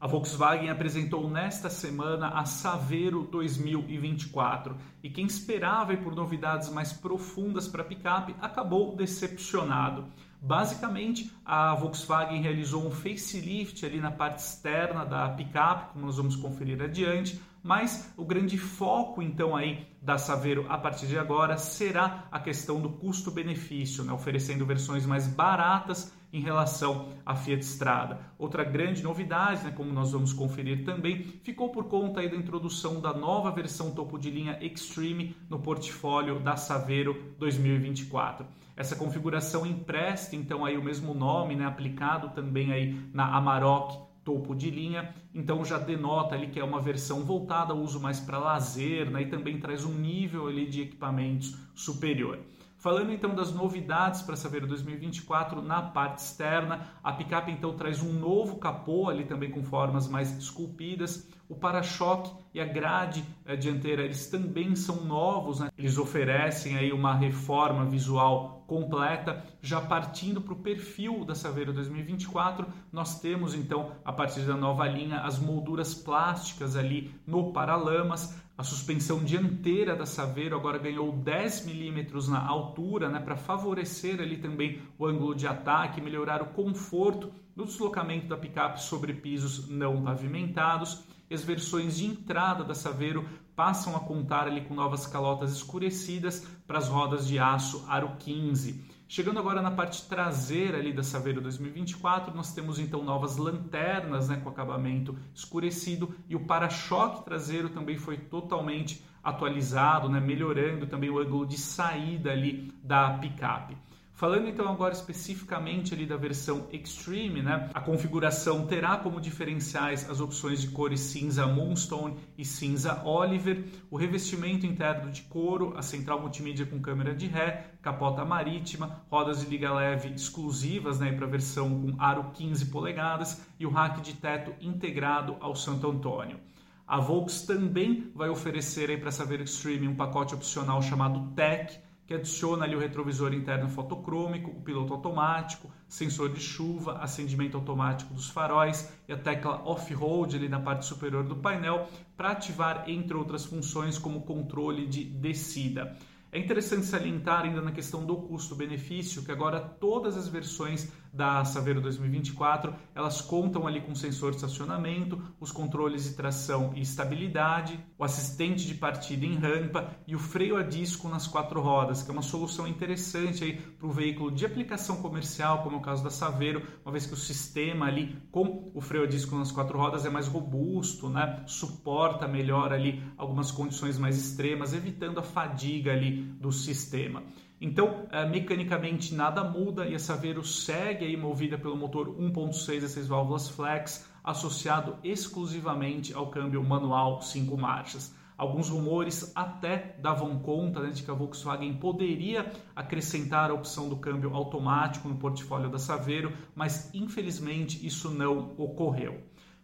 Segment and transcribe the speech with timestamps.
[0.00, 7.68] A Volkswagen apresentou nesta semana a Saveiro 2024 e quem esperava por novidades mais profundas
[7.68, 10.06] para a picape acabou decepcionado.
[10.40, 16.34] Basicamente, a Volkswagen realizou um facelift ali na parte externa da picape, como nós vamos
[16.34, 22.26] conferir adiante, mas o grande foco então aí da Saveiro a partir de agora será
[22.30, 24.12] a questão do custo-benefício, né?
[24.12, 28.20] oferecendo versões mais baratas em relação à Fiat Strada.
[28.38, 33.12] Outra grande novidade, né, como nós vamos conferir também, ficou por conta da introdução da
[33.12, 38.46] nova versão topo de linha Extreme no portfólio da Saveiro 2024.
[38.76, 44.54] Essa configuração empresta então aí o mesmo nome, né, aplicado também aí na Amarok topo
[44.54, 48.38] de linha, então já denota ali que é uma versão voltada ao uso mais para
[48.38, 52.38] lazer, né, e também traz um nível ali de equipamentos superior.
[52.78, 58.12] Falando então das novidades para Saveiro 2024 na parte externa, a picape então traz um
[58.12, 61.28] novo capô ali também com formas mais esculpidas.
[61.50, 65.68] O para-choque e a grade eh, dianteira eles também são novos, né?
[65.76, 69.44] eles oferecem aí uma reforma visual completa.
[69.60, 74.86] Já partindo para o perfil da Saveiro 2024, nós temos então a partir da nova
[74.86, 81.66] linha as molduras plásticas ali no paralamas, a suspensão dianteira da Saveiro agora ganhou 10
[81.66, 87.32] milímetros na altura, né, para favorecer ali também o ângulo de ataque, melhorar o conforto
[87.56, 91.02] no deslocamento da picape sobre pisos não pavimentados.
[91.32, 96.78] As versões de entrada da Saveiro passam a contar ali com novas calotas escurecidas para
[96.78, 98.84] as rodas de aço aro 15.
[99.06, 104.36] Chegando agora na parte traseira ali da Saveiro 2024, nós temos então novas lanternas né,
[104.42, 111.18] com acabamento escurecido e o para-choque traseiro também foi totalmente atualizado, né, melhorando também o
[111.18, 113.76] ângulo de saída ali da picape.
[114.20, 117.70] Falando então agora especificamente ali da versão Extreme, né?
[117.72, 123.96] A configuração terá como diferenciais as opções de cores cinza Moonstone e cinza Oliver, o
[123.96, 129.46] revestimento interno de couro, a central multimídia com câmera de ré, capota marítima, rodas de
[129.46, 134.12] liga leve exclusivas, né, para a versão com aro 15 polegadas e o rack de
[134.12, 136.38] teto integrado ao Santo Antônio.
[136.86, 141.80] A Volks também vai oferecer para essa Extreme um pacote opcional chamado Tech
[142.10, 148.12] que adiciona ali o retrovisor interno fotocrômico, o piloto automático, sensor de chuva, acendimento automático
[148.12, 153.16] dos faróis e a tecla off-road ali na parte superior do painel para ativar, entre
[153.16, 155.96] outras funções, como controle de descida.
[156.32, 161.80] É interessante salientar ainda na questão do custo-benefício que agora todas as versões da Saveiro
[161.80, 168.04] 2024 elas contam ali com sensor de estacionamento, os controles de tração e estabilidade, o
[168.04, 172.12] assistente de partida em rampa e o freio a disco nas quatro rodas, que é
[172.12, 176.10] uma solução interessante aí para o veículo de aplicação comercial, como é o caso da
[176.10, 180.06] Saveiro, uma vez que o sistema ali com o freio a disco nas quatro rodas
[180.06, 181.42] é mais robusto, né?
[181.46, 187.22] suporta melhor ali algumas condições mais extremas, evitando a fadiga ali do sistema.
[187.60, 192.88] Então, é, mecanicamente nada muda e a Saveiro segue aí movida pelo motor 1.6 a
[192.88, 198.14] 6 válvulas flex, associado exclusivamente ao câmbio manual 5 marchas.
[198.40, 203.98] Alguns rumores até davam conta né, de que a Volkswagen poderia acrescentar a opção do
[203.98, 209.20] câmbio automático no portfólio da Saveiro, mas infelizmente isso não ocorreu.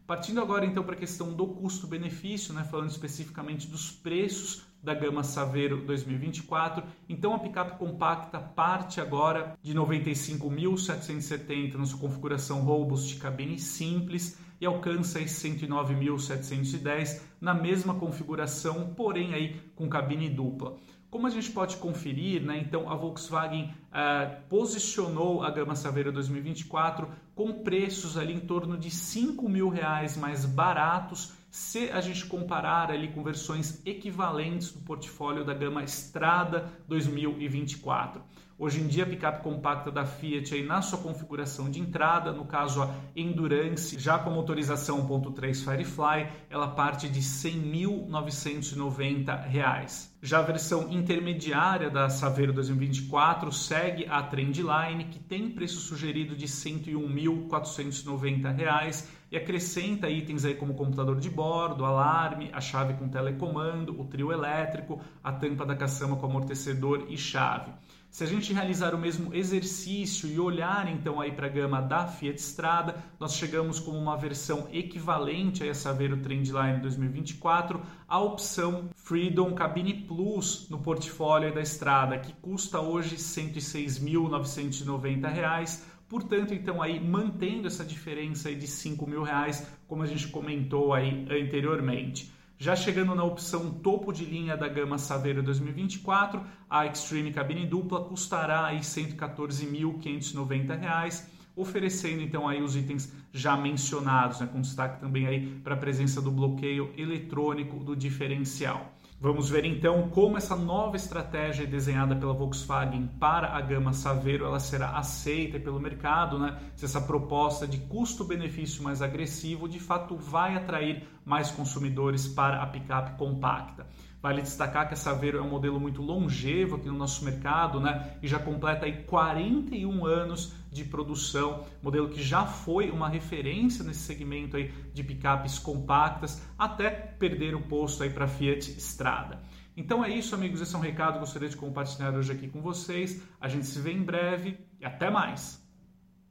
[0.06, 5.24] Partindo agora então para a questão do custo-benefício, né, falando especificamente dos preços da gama
[5.24, 6.84] Saveiro 2024.
[7.08, 14.66] Então a picape compacta parte agora de 95.770 na sua configuração robust cabine simples e
[14.66, 20.76] alcança 109.710 na mesma configuração, porém aí com cabine dupla.
[21.10, 27.08] Como a gente pode conferir, né, então a Volkswagen uh, posicionou a gama Saveiro 2024
[27.34, 32.90] com preços ali em torno de 5 mil reais mais baratos se a gente comparar
[32.90, 38.22] ali com versões equivalentes do portfólio da gama Strada 2024.
[38.58, 42.46] Hoje em dia, a picape compacta da Fiat aí na sua configuração de entrada, no
[42.46, 50.08] caso a Endurance, já com motorização 1.3 Firefly, ela parte de R$ 100.990.
[50.22, 56.46] Já a versão intermediária da Saveiro 2024 segue a Trendline, que tem preço sugerido de
[56.46, 59.04] R$ 101.490
[59.36, 65.00] acrescenta itens aí como computador de bordo, alarme, a chave com telecomando, o trio elétrico,
[65.22, 67.72] a tampa da caçamba com amortecedor e chave.
[68.16, 72.06] Se a gente realizar o mesmo exercício e olhar então aí para a gama da
[72.06, 77.78] Fiat Strada, nós chegamos com uma versão equivalente a essa Vero Trendline 2024,
[78.08, 86.54] a opção Freedom Cabine Plus no portfólio da Strada, que custa hoje R$ 106.990 portanto,
[86.54, 92.34] então aí mantendo essa diferença de 5 mil reais, como a gente comentou aí anteriormente.
[92.58, 98.02] Já chegando na opção topo de linha da gama Saveiro 2024, a Extreme cabine dupla
[98.04, 105.26] custará aí R$ 114.590, oferecendo então aí os itens já mencionados, né, com destaque também
[105.26, 108.95] aí para a presença do bloqueio eletrônico do diferencial.
[109.18, 114.60] Vamos ver então como essa nova estratégia desenhada pela Volkswagen para a gama Saveiro ela
[114.60, 116.60] será aceita pelo mercado, né?
[116.76, 122.66] Se essa proposta de custo-benefício mais agressivo de fato vai atrair mais consumidores para a
[122.66, 123.86] picape compacta.
[124.26, 128.16] Vale destacar que a Saveiro é um modelo muito longevo aqui no nosso mercado, né?
[128.20, 134.00] E já completa aí 41 anos de produção, modelo que já foi uma referência nesse
[134.00, 139.40] segmento aí de picapes compactas, até perder o posto aí para Fiat Strada.
[139.76, 140.60] Então é isso, amigos.
[140.60, 143.22] Esse é um recado que gostaria de compartilhar hoje aqui com vocês.
[143.40, 145.64] A gente se vê em breve e até mais.